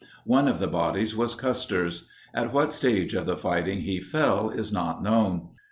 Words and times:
One 0.25 0.47
of 0.47 0.57
the 0.57 0.65
bodies 0.67 1.15
was 1.15 1.35
Custer's. 1.35 2.09
At 2.33 2.51
what 2.51 2.73
stage 2.73 3.13
of 3.13 3.27
the 3.27 3.37
fighting 3.37 3.81
he 3.81 3.99
fell 3.99 4.49
is 4.49 4.71
not 4.71 5.03
known. 5.03 5.49